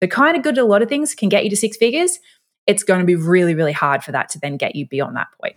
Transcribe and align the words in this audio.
they're 0.00 0.08
kind 0.08 0.36
of 0.36 0.42
good 0.42 0.58
at 0.58 0.64
a 0.64 0.66
lot 0.66 0.82
of 0.82 0.88
things, 0.88 1.14
can 1.14 1.28
get 1.28 1.44
you 1.44 1.50
to 1.50 1.56
six 1.56 1.76
figures. 1.76 2.18
It's 2.66 2.82
going 2.82 3.00
to 3.00 3.06
be 3.06 3.16
really, 3.16 3.54
really 3.54 3.72
hard 3.72 4.02
for 4.02 4.12
that 4.12 4.28
to 4.30 4.38
then 4.38 4.56
get 4.56 4.76
you 4.76 4.86
beyond 4.86 5.16
that 5.16 5.28
point. 5.40 5.56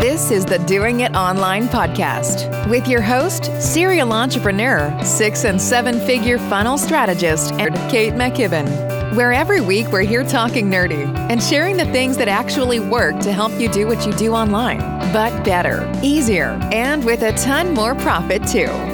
This 0.00 0.30
is 0.30 0.44
the 0.44 0.58
Doing 0.60 1.00
It 1.00 1.14
Online 1.16 1.66
podcast 1.66 2.68
with 2.70 2.86
your 2.86 3.00
host, 3.00 3.50
serial 3.60 4.12
entrepreneur, 4.12 4.96
six 5.02 5.44
and 5.44 5.60
seven 5.60 5.98
figure 6.00 6.38
funnel 6.38 6.78
strategist, 6.78 7.52
and 7.54 7.74
Kate 7.90 8.12
McKibben. 8.12 9.16
Where 9.16 9.32
every 9.32 9.60
week 9.60 9.88
we're 9.92 10.02
here 10.02 10.24
talking 10.24 10.70
nerdy 10.70 11.06
and 11.30 11.42
sharing 11.42 11.76
the 11.76 11.86
things 11.86 12.16
that 12.16 12.28
actually 12.28 12.80
work 12.80 13.18
to 13.20 13.32
help 13.32 13.52
you 13.60 13.68
do 13.68 13.86
what 13.86 14.06
you 14.06 14.12
do 14.12 14.34
online, 14.34 14.78
but 15.12 15.44
better, 15.44 15.90
easier, 16.02 16.58
and 16.72 17.04
with 17.04 17.22
a 17.22 17.32
ton 17.32 17.74
more 17.74 17.94
profit 17.96 18.46
too. 18.46 18.93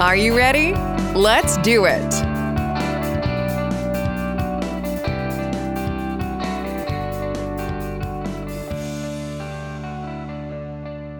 Are 0.00 0.16
you 0.16 0.36
ready? 0.36 0.72
Let's 1.16 1.56
do 1.58 1.84
it. 1.84 2.12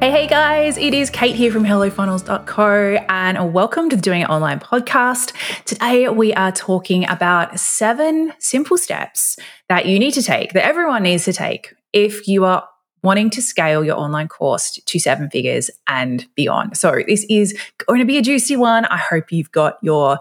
Hey, 0.02 0.10
hey 0.10 0.26
guys, 0.26 0.76
it 0.76 0.92
is 0.92 1.08
Kate 1.08 1.36
here 1.36 1.52
from 1.52 1.62
HelloFunnels.co 1.62 2.96
and 3.08 3.54
welcome 3.54 3.88
to 3.90 3.96
the 3.96 4.02
Doing 4.02 4.22
It 4.22 4.28
Online 4.28 4.58
podcast. 4.58 5.32
Today 5.66 6.08
we 6.08 6.34
are 6.34 6.50
talking 6.50 7.08
about 7.08 7.60
seven 7.60 8.32
simple 8.41 8.77
steps 8.77 9.38
that 9.68 9.86
you 9.86 10.00
need 10.00 10.14
to 10.14 10.22
take, 10.22 10.52
that 10.52 10.64
everyone 10.64 11.04
needs 11.04 11.24
to 11.27 11.32
take 11.32 11.72
if 11.92 12.27
you 12.27 12.44
are 12.44 12.68
wanting 13.04 13.30
to 13.30 13.42
scale 13.42 13.84
your 13.84 13.96
online 13.96 14.26
course 14.26 14.72
to 14.72 14.98
seven 14.98 15.30
figures 15.30 15.70
and 15.86 16.26
beyond. 16.34 16.76
So 16.76 17.02
this 17.06 17.24
is 17.28 17.56
going 17.86 18.00
to 18.00 18.06
be 18.06 18.18
a 18.18 18.22
juicy 18.22 18.56
one. 18.56 18.86
I 18.86 18.96
hope 18.96 19.30
you've 19.30 19.52
got 19.52 19.78
your 19.82 20.18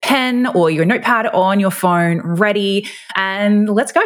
pen 0.00 0.46
or 0.48 0.70
your 0.70 0.84
notepad 0.84 1.26
on 1.26 1.60
your 1.60 1.70
phone 1.70 2.20
ready 2.22 2.88
and 3.14 3.68
let's 3.68 3.92
go. 3.92 4.02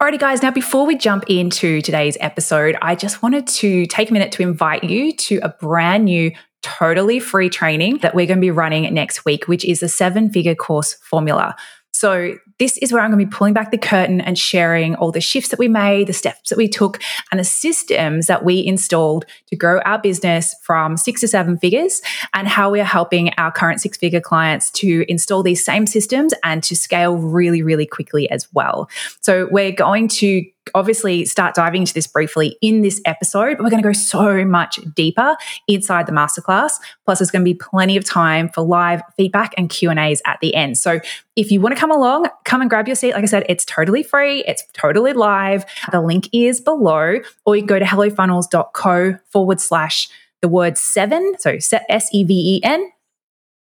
Alrighty, 0.00 0.18
guys. 0.18 0.42
Now, 0.42 0.50
before 0.50 0.86
we 0.86 0.96
jump 0.96 1.24
into 1.28 1.82
today's 1.82 2.16
episode, 2.20 2.76
I 2.80 2.94
just 2.94 3.22
wanted 3.22 3.46
to 3.48 3.86
take 3.86 4.10
a 4.10 4.12
minute 4.12 4.32
to 4.32 4.42
invite 4.42 4.84
you 4.84 5.12
to 5.12 5.40
a 5.42 5.48
brand 5.48 6.04
new 6.04 6.32
totally 6.62 7.18
free 7.20 7.48
training 7.48 7.98
that 7.98 8.14
we're 8.14 8.26
going 8.26 8.38
to 8.38 8.42
be 8.42 8.50
running 8.50 8.92
next 8.94 9.24
week, 9.24 9.48
which 9.48 9.64
is 9.64 9.80
the 9.80 9.88
seven 9.88 10.30
figure 10.30 10.54
course 10.54 10.94
formula. 11.02 11.56
So, 12.00 12.38
this 12.58 12.78
is 12.78 12.94
where 12.94 13.02
I'm 13.02 13.10
going 13.10 13.20
to 13.20 13.26
be 13.26 13.36
pulling 13.36 13.52
back 13.52 13.70
the 13.70 13.76
curtain 13.76 14.22
and 14.22 14.38
sharing 14.38 14.94
all 14.94 15.12
the 15.12 15.20
shifts 15.20 15.50
that 15.50 15.58
we 15.58 15.68
made, 15.68 16.06
the 16.06 16.14
steps 16.14 16.48
that 16.48 16.56
we 16.56 16.66
took, 16.66 16.98
and 17.30 17.38
the 17.38 17.44
systems 17.44 18.26
that 18.26 18.42
we 18.42 18.64
installed 18.64 19.26
to 19.48 19.56
grow 19.56 19.80
our 19.80 19.98
business 19.98 20.54
from 20.62 20.96
six 20.96 21.20
to 21.20 21.28
seven 21.28 21.58
figures, 21.58 22.00
and 22.32 22.48
how 22.48 22.70
we 22.70 22.80
are 22.80 22.84
helping 22.84 23.34
our 23.36 23.52
current 23.52 23.82
six 23.82 23.98
figure 23.98 24.18
clients 24.18 24.70
to 24.70 25.04
install 25.10 25.42
these 25.42 25.62
same 25.62 25.86
systems 25.86 26.32
and 26.42 26.62
to 26.62 26.74
scale 26.74 27.18
really, 27.18 27.60
really 27.60 27.84
quickly 27.84 28.30
as 28.30 28.48
well. 28.54 28.88
So, 29.20 29.48
we're 29.50 29.70
going 29.70 30.08
to 30.08 30.42
obviously 30.74 31.24
start 31.24 31.54
diving 31.54 31.82
into 31.82 31.94
this 31.94 32.06
briefly 32.06 32.56
in 32.60 32.82
this 32.82 33.00
episode, 33.04 33.56
but 33.56 33.64
we're 33.64 33.70
going 33.70 33.82
to 33.82 33.88
go 33.88 33.92
so 33.92 34.44
much 34.44 34.78
deeper 34.94 35.36
inside 35.68 36.06
the 36.06 36.12
masterclass. 36.12 36.72
Plus, 37.04 37.18
there's 37.18 37.30
going 37.30 37.44
to 37.44 37.50
be 37.50 37.54
plenty 37.54 37.96
of 37.96 38.04
time 38.04 38.48
for 38.48 38.62
live 38.62 39.02
feedback 39.16 39.54
and 39.56 39.68
Q 39.68 39.90
and 39.90 39.98
A's 39.98 40.22
at 40.26 40.38
the 40.40 40.54
end. 40.54 40.78
So, 40.78 41.00
if 41.36 41.50
you 41.50 41.60
want 41.60 41.74
to 41.74 41.80
come 41.80 41.90
along, 41.90 42.28
come 42.44 42.60
and 42.60 42.68
grab 42.68 42.86
your 42.86 42.96
seat. 42.96 43.12
Like 43.12 43.22
I 43.22 43.26
said, 43.26 43.46
it's 43.48 43.64
totally 43.64 44.02
free. 44.02 44.44
It's 44.44 44.62
totally 44.72 45.12
live. 45.12 45.64
The 45.90 46.00
link 46.00 46.28
is 46.32 46.60
below, 46.60 47.20
or 47.46 47.56
you 47.56 47.62
can 47.62 47.66
go 47.66 47.78
to 47.78 47.84
hellofunnels.co 47.84 49.18
forward 49.30 49.60
slash 49.60 50.08
the 50.42 50.48
word 50.48 50.76
seven. 50.76 51.34
So 51.38 51.58
S 51.88 52.08
E 52.12 52.24
V 52.24 52.34
E 52.56 52.60
N 52.62 52.90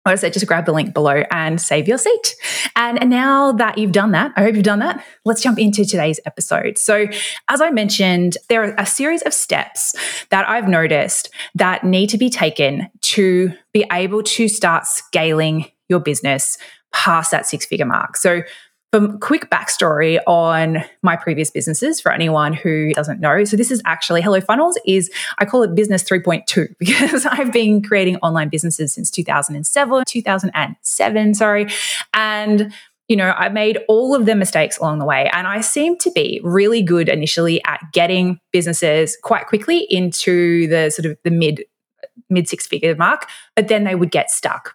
like 0.06 0.12
I 0.12 0.16
said, 0.16 0.32
just 0.32 0.46
grab 0.46 0.66
the 0.66 0.72
link 0.72 0.94
below 0.94 1.24
and 1.32 1.60
save 1.60 1.88
your 1.88 1.98
seat. 1.98 2.36
And 2.76 3.10
now 3.10 3.50
that 3.52 3.76
you've 3.76 3.90
done 3.90 4.12
that, 4.12 4.32
I 4.36 4.42
hope 4.42 4.54
you've 4.54 4.62
done 4.62 4.78
that, 4.78 5.04
let's 5.24 5.42
jump 5.42 5.58
into 5.58 5.84
today's 5.84 6.20
episode. 6.24 6.78
So, 6.78 7.08
as 7.48 7.60
I 7.60 7.70
mentioned, 7.70 8.36
there 8.48 8.62
are 8.62 8.74
a 8.78 8.86
series 8.86 9.22
of 9.22 9.34
steps 9.34 9.96
that 10.30 10.48
I've 10.48 10.68
noticed 10.68 11.30
that 11.56 11.82
need 11.82 12.08
to 12.10 12.18
be 12.18 12.30
taken 12.30 12.88
to 13.00 13.52
be 13.72 13.84
able 13.90 14.22
to 14.22 14.46
start 14.46 14.86
scaling 14.86 15.66
your 15.88 15.98
business 15.98 16.56
past 16.92 17.32
that 17.32 17.46
six 17.46 17.66
figure 17.66 17.84
mark. 17.84 18.16
So, 18.16 18.42
for 18.92 19.18
quick 19.18 19.50
backstory 19.50 20.18
on 20.26 20.84
my 21.02 21.16
previous 21.16 21.50
businesses 21.50 22.00
for 22.00 22.12
anyone 22.12 22.52
who 22.52 22.92
doesn't 22.94 23.20
know. 23.20 23.44
So 23.44 23.56
this 23.56 23.70
is 23.70 23.82
actually 23.84 24.22
Hello 24.22 24.40
Funnels 24.40 24.78
is 24.86 25.10
I 25.38 25.44
call 25.44 25.62
it 25.62 25.74
business 25.74 26.02
3.2 26.04 26.74
because 26.78 27.26
I've 27.26 27.52
been 27.52 27.82
creating 27.82 28.16
online 28.16 28.48
businesses 28.48 28.94
since 28.94 29.10
2007, 29.10 30.04
2007, 30.06 31.34
sorry. 31.34 31.66
And 32.14 32.72
you 33.08 33.16
know, 33.16 33.30
I 33.36 33.48
made 33.50 33.78
all 33.86 34.16
of 34.16 34.26
the 34.26 34.34
mistakes 34.34 34.78
along 34.78 34.98
the 34.98 35.04
way 35.04 35.30
and 35.32 35.46
I 35.46 35.60
seem 35.60 35.96
to 35.98 36.10
be 36.10 36.40
really 36.42 36.82
good 36.82 37.08
initially 37.08 37.62
at 37.64 37.80
getting 37.92 38.40
businesses 38.52 39.16
quite 39.22 39.46
quickly 39.46 39.86
into 39.90 40.66
the 40.68 40.90
sort 40.90 41.06
of 41.06 41.16
the 41.22 41.30
mid 41.30 41.64
mid 42.28 42.48
six 42.48 42.66
figure 42.66 42.94
mark, 42.96 43.28
but 43.54 43.68
then 43.68 43.84
they 43.84 43.94
would 43.94 44.10
get 44.10 44.30
stuck. 44.30 44.74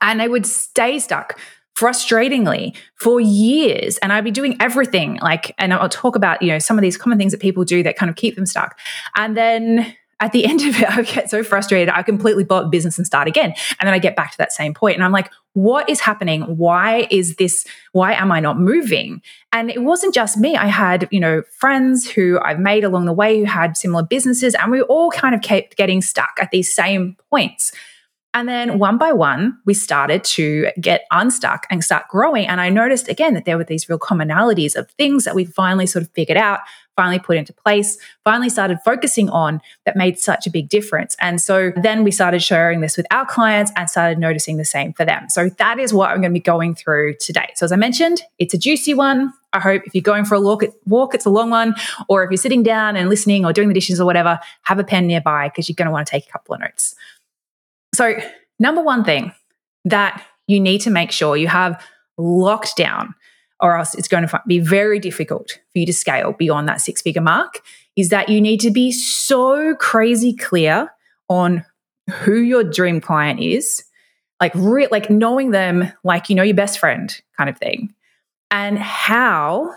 And 0.00 0.20
they 0.20 0.28
would 0.28 0.46
stay 0.46 1.00
stuck 1.00 1.38
frustratingly 1.80 2.76
for 2.96 3.20
years 3.20 3.96
and 3.98 4.12
I'd 4.12 4.22
be 4.22 4.30
doing 4.30 4.54
everything 4.60 5.18
like 5.22 5.54
and 5.56 5.72
I'll 5.72 5.88
talk 5.88 6.14
about 6.14 6.42
you 6.42 6.48
know 6.48 6.58
some 6.58 6.76
of 6.76 6.82
these 6.82 6.98
common 6.98 7.16
things 7.16 7.32
that 7.32 7.40
people 7.40 7.64
do 7.64 7.82
that 7.82 7.96
kind 7.96 8.10
of 8.10 8.16
keep 8.16 8.36
them 8.36 8.44
stuck. 8.44 8.78
And 9.16 9.34
then 9.34 9.96
at 10.20 10.32
the 10.32 10.44
end 10.50 10.60
of 10.60 10.78
it 10.78 10.90
I 10.90 11.02
get 11.02 11.30
so 11.30 11.42
frustrated 11.42 11.88
I 11.88 12.02
completely 12.02 12.46
up 12.50 12.70
business 12.70 12.98
and 12.98 13.06
start 13.06 13.28
again. 13.28 13.54
And 13.80 13.86
then 13.86 13.94
I 13.94 13.98
get 13.98 14.14
back 14.14 14.32
to 14.32 14.38
that 14.38 14.52
same 14.52 14.74
point 14.74 14.96
and 14.96 15.04
I'm 15.04 15.12
like 15.12 15.30
what 15.54 15.88
is 15.90 15.98
happening? 15.98 16.42
Why 16.42 17.08
is 17.10 17.36
this 17.36 17.66
why 17.92 18.12
am 18.12 18.30
I 18.30 18.40
not 18.40 18.60
moving? 18.60 19.22
And 19.52 19.68
it 19.70 19.82
wasn't 19.82 20.14
just 20.14 20.36
me. 20.36 20.56
I 20.56 20.66
had 20.66 21.08
you 21.10 21.18
know 21.18 21.42
friends 21.58 22.06
who 22.10 22.38
I've 22.44 22.60
made 22.60 22.84
along 22.84 23.06
the 23.06 23.14
way 23.14 23.38
who 23.38 23.46
had 23.46 23.78
similar 23.78 24.02
businesses 24.02 24.54
and 24.54 24.70
we 24.70 24.82
all 24.82 25.10
kind 25.10 25.34
of 25.34 25.40
kept 25.40 25.78
getting 25.78 26.02
stuck 26.02 26.36
at 26.42 26.50
these 26.50 26.72
same 26.72 27.16
points 27.30 27.72
and 28.32 28.48
then 28.48 28.78
one 28.78 28.96
by 28.96 29.12
one, 29.12 29.58
we 29.66 29.74
started 29.74 30.22
to 30.24 30.68
get 30.80 31.04
unstuck 31.10 31.66
and 31.68 31.82
start 31.82 32.08
growing. 32.08 32.46
And 32.46 32.60
I 32.60 32.68
noticed 32.68 33.08
again 33.08 33.34
that 33.34 33.44
there 33.44 33.58
were 33.58 33.64
these 33.64 33.88
real 33.88 33.98
commonalities 33.98 34.76
of 34.76 34.88
things 34.92 35.24
that 35.24 35.34
we 35.34 35.44
finally 35.44 35.86
sort 35.86 36.04
of 36.04 36.10
figured 36.10 36.38
out, 36.38 36.60
finally 36.94 37.18
put 37.18 37.36
into 37.36 37.52
place, 37.52 37.98
finally 38.22 38.48
started 38.48 38.78
focusing 38.84 39.28
on 39.30 39.60
that 39.84 39.96
made 39.96 40.16
such 40.18 40.46
a 40.46 40.50
big 40.50 40.68
difference. 40.68 41.16
And 41.20 41.40
so 41.40 41.72
then 41.74 42.04
we 42.04 42.12
started 42.12 42.40
sharing 42.40 42.82
this 42.82 42.96
with 42.96 43.06
our 43.10 43.26
clients 43.26 43.72
and 43.74 43.90
started 43.90 44.18
noticing 44.18 44.58
the 44.58 44.64
same 44.64 44.92
for 44.92 45.04
them. 45.04 45.28
So 45.28 45.48
that 45.58 45.80
is 45.80 45.92
what 45.92 46.10
I'm 46.10 46.20
going 46.20 46.30
to 46.30 46.34
be 46.34 46.40
going 46.40 46.76
through 46.76 47.14
today. 47.18 47.48
So 47.56 47.64
as 47.64 47.72
I 47.72 47.76
mentioned, 47.76 48.22
it's 48.38 48.54
a 48.54 48.58
juicy 48.58 48.94
one. 48.94 49.32
I 49.52 49.58
hope 49.58 49.82
if 49.86 49.94
you're 49.94 50.02
going 50.02 50.24
for 50.24 50.36
a 50.36 50.40
walk, 50.40 50.62
walk, 50.86 51.14
it's 51.16 51.26
a 51.26 51.30
long 51.30 51.50
one, 51.50 51.74
or 52.08 52.22
if 52.22 52.30
you're 52.30 52.36
sitting 52.38 52.62
down 52.62 52.94
and 52.94 53.08
listening 53.08 53.44
or 53.44 53.52
doing 53.52 53.66
the 53.66 53.74
dishes 53.74 54.00
or 54.00 54.04
whatever, 54.04 54.38
have 54.62 54.78
a 54.78 54.84
pen 54.84 55.08
nearby 55.08 55.48
because 55.48 55.68
you're 55.68 55.74
going 55.74 55.86
to 55.86 55.92
want 55.92 56.06
to 56.06 56.10
take 56.12 56.28
a 56.28 56.30
couple 56.30 56.54
of 56.54 56.60
notes. 56.60 56.94
So, 58.00 58.16
number 58.58 58.80
one 58.80 59.04
thing 59.04 59.34
that 59.84 60.24
you 60.46 60.58
need 60.58 60.80
to 60.80 60.90
make 60.90 61.12
sure 61.12 61.36
you 61.36 61.48
have 61.48 61.84
locked 62.16 62.74
down, 62.74 63.14
or 63.60 63.76
else 63.76 63.94
it's 63.94 64.08
going 64.08 64.26
to 64.26 64.42
be 64.46 64.58
very 64.58 64.98
difficult 64.98 65.58
for 65.70 65.80
you 65.80 65.84
to 65.84 65.92
scale 65.92 66.32
beyond 66.32 66.66
that 66.66 66.80
six 66.80 67.02
figure 67.02 67.20
mark, 67.20 67.60
is 67.96 68.08
that 68.08 68.30
you 68.30 68.40
need 68.40 68.58
to 68.60 68.70
be 68.70 68.90
so 68.90 69.74
crazy 69.74 70.34
clear 70.34 70.90
on 71.28 71.62
who 72.10 72.36
your 72.36 72.64
dream 72.64 73.02
client 73.02 73.38
is, 73.38 73.84
like 74.40 74.52
re- 74.54 74.88
like 74.90 75.10
knowing 75.10 75.50
them 75.50 75.92
like 76.02 76.30
you 76.30 76.34
know 76.34 76.42
your 76.42 76.56
best 76.56 76.78
friend 76.78 77.20
kind 77.36 77.50
of 77.50 77.58
thing, 77.58 77.92
and 78.50 78.78
how 78.78 79.74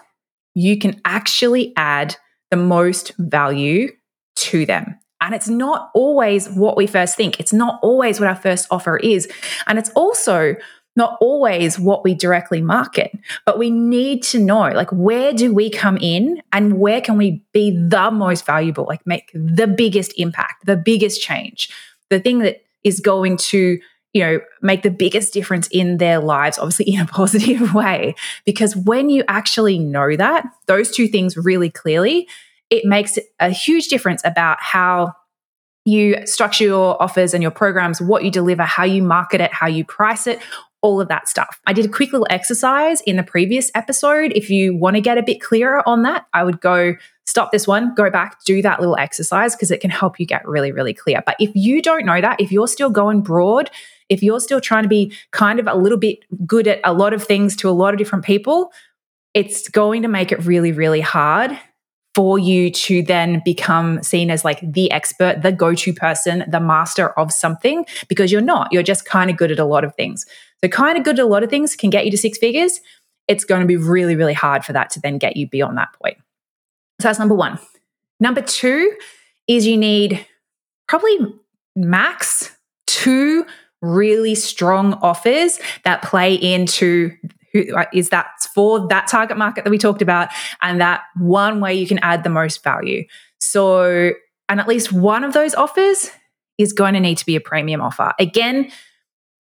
you 0.56 0.80
can 0.80 1.02
actually 1.04 1.74
add 1.76 2.16
the 2.52 2.58
most 2.58 3.12
value 3.18 3.90
to 4.38 4.66
them. 4.66 4.98
And 5.24 5.34
it's 5.34 5.48
not 5.48 5.90
always 5.94 6.50
what 6.50 6.76
we 6.76 6.86
first 6.86 7.16
think. 7.16 7.40
It's 7.40 7.54
not 7.54 7.80
always 7.82 8.20
what 8.20 8.30
our 8.30 8.36
first 8.36 8.68
offer 8.70 8.98
is. 8.98 9.28
And 9.68 9.80
it's 9.80 9.90
also 9.92 10.56
not 10.96 11.18
always 11.22 11.80
what 11.80 12.04
we 12.04 12.14
directly 12.14 12.62
market, 12.62 13.12
but 13.46 13.58
we 13.58 13.72
need 13.72 14.22
to 14.22 14.40
know 14.40 14.70
like 14.70 14.92
where 14.92 15.34
do 15.34 15.54
we 15.54 15.70
come 15.70 15.98
in 15.98 16.42
and 16.52 16.78
where 16.80 17.02
can 17.02 17.18
we 17.18 17.44
be 17.52 17.72
the 17.72 18.12
most 18.12 18.46
valuable, 18.46 18.86
like 18.86 19.06
make 19.08 19.32
the 19.34 19.66
biggest 19.66 20.14
impact, 20.18 20.66
the 20.66 20.76
biggest 20.76 21.22
change, 21.22 21.70
the 22.10 22.20
thing 22.20 22.40
that 22.40 22.64
is 22.84 23.00
going 23.00 23.38
to 23.38 23.80
you 24.12 24.24
know 24.24 24.40
make 24.62 24.84
the 24.84 24.92
biggest 24.92 25.34
difference 25.34 25.68
in 25.70 25.98
their 25.98 26.20
lives 26.20 26.60
obviously 26.60 26.86
in 26.94 27.02
a 27.02 27.06
positive 27.08 27.74
way 27.74 28.14
because 28.46 28.76
when 28.76 29.10
you 29.10 29.24
actually 29.28 29.80
know 29.80 30.16
that 30.16 30.46
those 30.68 30.92
two 30.92 31.08
things 31.08 31.36
really 31.36 31.72
clearly 31.72 32.28
it 32.70 32.86
makes 32.86 33.18
a 33.40 33.50
huge 33.50 33.88
difference 33.88 34.22
about 34.24 34.58
how 34.62 35.14
you 35.86 36.26
structure 36.26 36.64
your 36.64 37.02
offers 37.02 37.34
and 37.34 37.42
your 37.42 37.52
programs, 37.52 38.02
what 38.02 38.24
you 38.24 38.32
deliver, 38.32 38.64
how 38.64 38.84
you 38.84 39.04
market 39.04 39.42
it, 39.42 39.54
how 39.54 39.68
you 39.68 39.84
price 39.84 40.28
it. 40.28 40.40
all 40.84 41.00
of 41.00 41.08
that 41.08 41.28
stuff. 41.28 41.60
I 41.66 41.74
did 41.74 41.86
a 41.86 41.90
quick 41.90 42.12
little 42.12 42.28
exercise 42.30 43.02
in 43.02 43.16
the 43.16 43.24
previous 43.24 43.72
episode. 43.74 44.34
If 44.36 44.50
you 44.50 44.76
want 44.76 44.98
to 44.98 45.02
get 45.02 45.18
a 45.18 45.24
bit 45.24 45.42
clearer 45.42 45.82
on 45.88 46.04
that, 46.04 46.28
I 46.34 46.44
would 46.44 46.60
go 46.60 46.96
stop 47.26 47.54
this 47.54 47.66
one, 47.66 47.96
go 47.96 48.12
back, 48.12 48.44
do 48.44 48.62
that 48.62 48.82
little 48.82 48.98
exercise 48.98 49.56
because 49.56 49.72
it 49.72 49.80
can 49.80 49.90
help 49.90 50.20
you 50.20 50.26
get 50.26 50.46
really, 50.46 50.74
really 50.74 50.94
clear. 50.94 51.24
But 51.26 51.38
if 51.40 51.52
you 51.56 51.82
don't 51.82 52.06
know 52.06 52.20
that, 52.20 52.42
if 52.42 52.52
you're 52.52 52.68
still 52.68 52.90
going 52.90 53.22
broad, 53.22 53.72
if 54.10 54.22
you're 54.22 54.42
still 54.42 54.60
trying 54.60 54.84
to 54.84 54.90
be 54.90 55.14
kind 55.32 55.58
of 55.58 55.68
a 55.68 55.76
little 55.76 55.98
bit 55.98 56.20
good 56.46 56.68
at 56.68 56.82
a 56.84 56.92
lot 56.92 57.14
of 57.14 57.24
things 57.24 57.56
to 57.58 57.70
a 57.70 57.72
lot 57.72 57.94
of 57.94 57.98
different 57.98 58.26
people, 58.26 58.74
it's 59.34 59.70
going 59.70 60.02
to 60.02 60.10
make 60.10 60.34
it 60.34 60.46
really, 60.46 60.74
really 60.74 61.02
hard 61.02 61.58
for 62.16 62.38
you 62.38 62.70
to 62.72 63.02
then 63.02 63.42
become 63.44 64.02
seen 64.04 64.30
as 64.30 64.46
like 64.46 64.60
the 64.62 64.92
expert, 64.92 65.42
the 65.42 65.52
go 65.52 65.74
to 65.74 65.94
person, 65.94 66.44
the 66.48 66.60
master 66.60 67.10
of 67.20 67.32
something, 67.32 67.86
because 68.08 68.32
you're 68.32 68.42
not. 68.42 68.72
You're 68.72 68.84
just 68.84 69.06
kind 69.06 69.30
of 69.30 69.38
good 69.38 69.52
at 69.52 69.60
a 69.60 69.66
lot 69.66 69.84
of 69.84 69.96
things. 69.96 70.26
So, 70.62 70.68
kind 70.68 70.98
of 70.98 71.04
good 71.04 71.20
at 71.20 71.26
a 71.26 71.28
lot 71.28 71.44
of 71.44 71.50
things 71.50 71.76
can 71.76 71.90
get 71.90 72.06
you 72.06 72.12
to 72.12 72.18
six 72.18 72.38
figures. 72.38 72.80
It's 73.28 73.46
going 73.46 73.62
to 73.62 73.68
be 73.68 73.78
really, 73.78 74.16
really 74.16 74.34
hard 74.34 74.66
for 74.66 74.74
that 74.74 74.90
to 74.92 75.00
then 75.00 75.18
get 75.18 75.38
you 75.38 75.48
beyond 75.48 75.78
that 75.78 75.94
point. 76.02 76.18
So 77.00 77.08
that's 77.08 77.20
number 77.20 77.36
one. 77.36 77.60
Number 78.20 78.42
two 78.42 78.96
is 79.48 79.66
you 79.66 79.78
need 79.78 80.26
probably 80.88 81.18
max 81.76 82.56
two 82.86 83.46
really 83.82 84.36
strong 84.36 84.94
offers 84.96 85.60
that 85.84 86.02
play 86.02 86.34
into 86.36 87.12
who 87.54 87.66
is 87.94 88.10
that 88.10 88.28
for 88.54 88.88
that 88.88 89.08
target 89.08 89.38
market 89.38 89.64
that 89.64 89.70
we 89.70 89.78
talked 89.78 90.02
about 90.02 90.30
and 90.62 90.82
that 90.82 91.02
one 91.16 91.62
way 91.62 91.74
you 91.74 91.88
can 91.88 92.00
add 92.00 92.24
the 92.24 92.30
most 92.30 92.64
value. 92.64 93.06
So, 93.40 94.12
and 94.50 94.60
at 94.60 94.68
least 94.68 94.92
one 94.92 95.24
of 95.24 95.34
those 95.34 95.54
offers 95.56 96.10
is 96.58 96.74
going 96.74 96.94
to 96.94 97.00
need 97.00 97.18
to 97.20 97.26
be 97.26 97.36
a 97.36 97.42
premium 97.42 97.82
offer. 97.82 98.14
Again, 98.20 98.72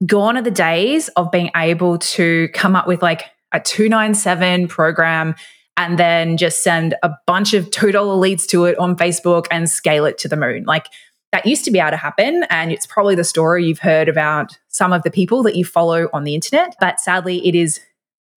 gone 0.06 0.38
are 0.38 0.42
the 0.42 0.52
days 0.52 1.08
of 1.10 1.32
being 1.32 1.52
able 1.56 1.98
to 2.00 2.50
come 2.54 2.76
up 2.76 2.88
with 2.88 3.02
like 3.02 3.26
a 3.52 3.60
297 3.60 4.68
program 4.68 5.36
and 5.78 5.98
then 5.98 6.38
just 6.38 6.64
send 6.64 6.96
a 7.04 7.12
bunch 7.26 7.54
of 7.54 7.70
$2 7.72 8.20
leads 8.20 8.46
to 8.48 8.66
it 8.66 8.78
on 8.78 8.96
Facebook 8.96 9.46
and 9.52 9.70
scale 9.70 10.06
it 10.06 10.18
to 10.20 10.28
the 10.28 10.38
moon. 10.38 10.64
Like 10.66 10.88
that 11.32 11.46
used 11.46 11.64
to 11.66 11.72
be 11.72 11.80
able 11.80 11.92
to 11.92 11.98
happen. 11.98 12.46
And 12.50 12.72
it's 12.72 12.86
probably 12.86 13.16
the 13.16 13.24
story 13.24 13.66
you've 13.66 13.80
heard 13.80 14.10
about 14.10 14.58
some 14.68 14.92
of 14.94 15.04
the 15.04 15.12
people 15.12 15.44
that 15.44 15.56
you 15.56 15.64
follow 15.64 16.10
on 16.14 16.24
the 16.24 16.36
internet. 16.36 16.76
But 16.80 17.00
sadly, 17.00 17.46
it 17.48 17.56
is 17.56 17.80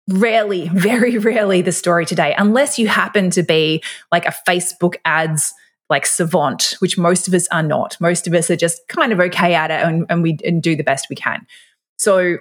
rarely, 0.08 0.68
very 0.74 1.18
rarely 1.18 1.62
the 1.62 1.72
story 1.72 2.06
today, 2.06 2.34
unless 2.38 2.78
you 2.78 2.88
happen 2.88 3.30
to 3.30 3.42
be 3.42 3.82
like 4.12 4.26
a 4.26 4.34
Facebook 4.46 4.94
ads 5.04 5.52
like 5.90 6.06
savant, 6.06 6.76
which 6.78 6.96
most 6.96 7.28
of 7.28 7.34
us 7.34 7.46
are 7.48 7.62
not. 7.62 7.96
Most 8.00 8.26
of 8.26 8.34
us 8.34 8.50
are 8.50 8.56
just 8.56 8.80
kind 8.88 9.12
of 9.12 9.20
okay 9.20 9.54
at 9.54 9.70
it 9.70 9.82
and, 9.82 10.06
and 10.08 10.22
we 10.22 10.38
and 10.44 10.62
do 10.62 10.74
the 10.74 10.82
best 10.82 11.08
we 11.10 11.16
can. 11.16 11.46
So 11.98 12.38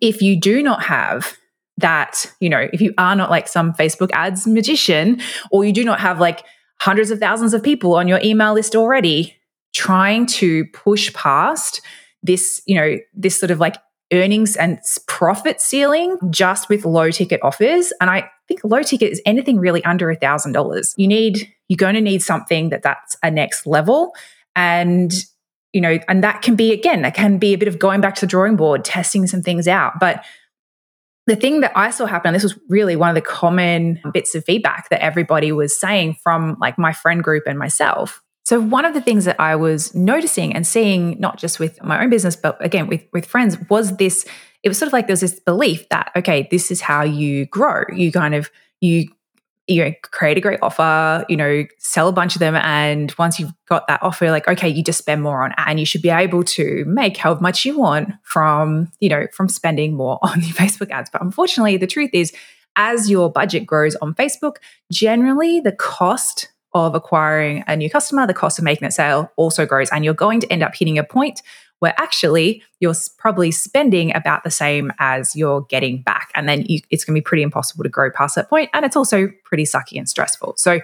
if 0.00 0.22
you 0.22 0.40
do 0.40 0.62
not 0.62 0.82
have 0.82 1.36
that, 1.76 2.26
you 2.40 2.48
know, 2.48 2.68
if 2.72 2.80
you 2.80 2.92
are 2.98 3.14
not 3.14 3.30
like 3.30 3.48
some 3.48 3.72
Facebook 3.74 4.10
ads 4.12 4.46
magician, 4.46 5.20
or 5.50 5.64
you 5.64 5.72
do 5.72 5.84
not 5.84 6.00
have 6.00 6.20
like 6.20 6.44
hundreds 6.80 7.10
of 7.10 7.18
thousands 7.18 7.54
of 7.54 7.62
people 7.62 7.94
on 7.94 8.08
your 8.08 8.20
email 8.22 8.54
list 8.54 8.74
already, 8.74 9.36
trying 9.74 10.26
to 10.26 10.64
push 10.66 11.12
past 11.14 11.80
this, 12.22 12.62
you 12.66 12.74
know, 12.74 12.96
this 13.14 13.38
sort 13.38 13.50
of 13.50 13.60
like 13.60 13.76
earnings 14.12 14.56
and 14.56 14.78
profit 15.06 15.60
ceiling 15.60 16.16
just 16.30 16.68
with 16.68 16.84
low 16.84 17.10
ticket 17.10 17.40
offers. 17.42 17.92
And 18.00 18.08
I 18.10 18.30
think 18.46 18.60
low 18.64 18.82
ticket 18.82 19.12
is 19.12 19.20
anything 19.26 19.58
really 19.58 19.84
under 19.84 20.10
a 20.10 20.16
thousand 20.16 20.52
dollars. 20.52 20.94
You 20.96 21.06
need, 21.06 21.52
you're 21.68 21.76
going 21.76 21.94
to 21.94 22.00
need 22.00 22.22
something 22.22 22.70
that 22.70 22.82
that's 22.82 23.16
a 23.22 23.30
next 23.30 23.66
level. 23.66 24.14
And 24.56 25.12
you 25.72 25.82
know, 25.82 25.98
and 26.08 26.24
that 26.24 26.42
can 26.42 26.56
be 26.56 26.72
again, 26.72 27.02
that 27.02 27.14
can 27.14 27.38
be 27.38 27.52
a 27.52 27.58
bit 27.58 27.68
of 27.68 27.78
going 27.78 28.00
back 28.00 28.14
to 28.16 28.20
the 28.22 28.26
drawing 28.26 28.56
board, 28.56 28.84
testing 28.84 29.26
some 29.26 29.42
things 29.42 29.68
out. 29.68 30.00
But 30.00 30.24
the 31.26 31.36
thing 31.36 31.60
that 31.60 31.72
I 31.76 31.90
saw 31.90 32.06
happen, 32.06 32.28
and 32.28 32.34
this 32.34 32.42
was 32.42 32.58
really 32.70 32.96
one 32.96 33.10
of 33.10 33.14
the 33.14 33.20
common 33.20 34.00
bits 34.14 34.34
of 34.34 34.44
feedback 34.44 34.88
that 34.88 35.02
everybody 35.02 35.52
was 35.52 35.78
saying 35.78 36.16
from 36.22 36.56
like 36.58 36.78
my 36.78 36.94
friend 36.94 37.22
group 37.22 37.44
and 37.46 37.58
myself. 37.58 38.22
So 38.48 38.62
one 38.62 38.86
of 38.86 38.94
the 38.94 39.02
things 39.02 39.26
that 39.26 39.38
I 39.38 39.56
was 39.56 39.94
noticing 39.94 40.54
and 40.54 40.66
seeing, 40.66 41.20
not 41.20 41.36
just 41.36 41.60
with 41.60 41.82
my 41.82 42.02
own 42.02 42.08
business, 42.08 42.34
but 42.34 42.56
again 42.64 42.86
with 42.86 43.04
with 43.12 43.26
friends, 43.26 43.58
was 43.68 43.98
this. 43.98 44.24
It 44.62 44.70
was 44.70 44.78
sort 44.78 44.86
of 44.86 44.94
like 44.94 45.06
there 45.06 45.12
was 45.12 45.20
this 45.20 45.38
belief 45.38 45.86
that 45.90 46.10
okay, 46.16 46.48
this 46.50 46.70
is 46.70 46.80
how 46.80 47.02
you 47.02 47.44
grow. 47.44 47.82
You 47.92 48.10
kind 48.10 48.34
of 48.34 48.50
you 48.80 49.10
you 49.66 49.84
know, 49.84 49.92
create 50.00 50.38
a 50.38 50.40
great 50.40 50.60
offer, 50.62 51.26
you 51.28 51.36
know, 51.36 51.66
sell 51.76 52.08
a 52.08 52.12
bunch 52.12 52.36
of 52.36 52.40
them. 52.40 52.56
And 52.56 53.14
once 53.18 53.38
you've 53.38 53.52
got 53.68 53.86
that 53.88 54.02
offer, 54.02 54.30
like, 54.30 54.48
okay, 54.48 54.66
you 54.66 54.82
just 54.82 54.96
spend 54.96 55.22
more 55.22 55.44
on 55.44 55.52
and 55.58 55.78
you 55.78 55.84
should 55.84 56.00
be 56.00 56.08
able 56.08 56.42
to 56.44 56.86
make 56.86 57.18
however 57.18 57.42
much 57.42 57.66
you 57.66 57.78
want 57.78 58.14
from, 58.22 58.90
you 58.98 59.10
know, 59.10 59.26
from 59.34 59.50
spending 59.50 59.92
more 59.92 60.18
on 60.22 60.40
your 60.40 60.54
Facebook 60.54 60.90
ads. 60.90 61.10
But 61.10 61.20
unfortunately, 61.20 61.76
the 61.76 61.86
truth 61.86 62.12
is, 62.14 62.32
as 62.76 63.10
your 63.10 63.30
budget 63.30 63.66
grows 63.66 63.94
on 63.96 64.14
Facebook, 64.14 64.56
generally 64.90 65.60
the 65.60 65.72
cost 65.72 66.48
of 66.74 66.94
acquiring 66.94 67.64
a 67.66 67.76
new 67.76 67.88
customer, 67.88 68.26
the 68.26 68.34
cost 68.34 68.58
of 68.58 68.64
making 68.64 68.84
that 68.84 68.92
sale 68.92 69.32
also 69.36 69.64
grows. 69.66 69.90
And 69.90 70.04
you're 70.04 70.14
going 70.14 70.40
to 70.40 70.52
end 70.52 70.62
up 70.62 70.74
hitting 70.74 70.98
a 70.98 71.04
point 71.04 71.42
where 71.80 71.94
actually 71.98 72.62
you're 72.80 72.94
probably 73.18 73.50
spending 73.50 74.14
about 74.14 74.44
the 74.44 74.50
same 74.50 74.92
as 74.98 75.36
you're 75.36 75.62
getting 75.62 76.02
back. 76.02 76.30
And 76.34 76.48
then 76.48 76.62
you, 76.66 76.80
it's 76.90 77.04
going 77.04 77.14
to 77.14 77.20
be 77.20 77.24
pretty 77.24 77.42
impossible 77.42 77.84
to 77.84 77.88
grow 77.88 78.10
past 78.10 78.34
that 78.34 78.50
point, 78.50 78.70
And 78.74 78.84
it's 78.84 78.96
also 78.96 79.28
pretty 79.44 79.64
sucky 79.64 79.96
and 79.96 80.08
stressful. 80.08 80.54
So 80.56 80.80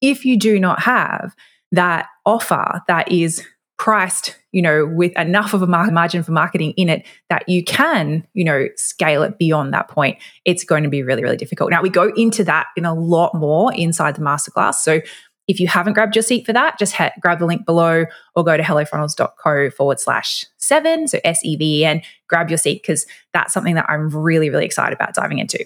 if 0.00 0.24
you 0.24 0.36
do 0.36 0.58
not 0.58 0.80
have 0.82 1.34
that 1.70 2.08
offer 2.26 2.82
that 2.86 3.10
is 3.10 3.46
priced, 3.82 4.36
you 4.52 4.62
know, 4.62 4.86
with 4.86 5.10
enough 5.18 5.54
of 5.54 5.60
a 5.60 5.66
margin 5.66 6.22
for 6.22 6.30
marketing 6.30 6.72
in 6.76 6.88
it 6.88 7.04
that 7.28 7.48
you 7.48 7.64
can, 7.64 8.24
you 8.32 8.44
know, 8.44 8.68
scale 8.76 9.24
it 9.24 9.38
beyond 9.38 9.74
that 9.74 9.88
point, 9.88 10.16
it's 10.44 10.62
going 10.62 10.84
to 10.84 10.88
be 10.88 11.02
really, 11.02 11.20
really 11.20 11.36
difficult. 11.36 11.68
Now, 11.68 11.82
we 11.82 11.90
go 11.90 12.12
into 12.14 12.44
that 12.44 12.68
in 12.76 12.84
a 12.84 12.94
lot 12.94 13.34
more 13.34 13.74
inside 13.74 14.14
the 14.14 14.20
masterclass. 14.20 14.76
So 14.76 15.00
if 15.48 15.58
you 15.58 15.66
haven't 15.66 15.94
grabbed 15.94 16.14
your 16.14 16.22
seat 16.22 16.46
for 16.46 16.52
that, 16.52 16.78
just 16.78 16.94
grab 17.18 17.40
the 17.40 17.44
link 17.44 17.66
below 17.66 18.04
or 18.36 18.44
go 18.44 18.56
to 18.56 18.62
hellofunnels.co 18.62 19.70
forward 19.70 19.98
slash 19.98 20.46
seven, 20.58 21.08
so 21.08 21.18
S 21.24 21.44
E 21.44 21.56
V 21.56 21.80
E 21.80 21.84
N, 21.84 22.02
grab 22.28 22.50
your 22.50 22.58
seat 22.58 22.82
because 22.82 23.04
that's 23.32 23.52
something 23.52 23.74
that 23.74 23.86
I'm 23.88 24.10
really, 24.10 24.48
really 24.48 24.64
excited 24.64 24.94
about 24.94 25.12
diving 25.12 25.40
into. 25.40 25.58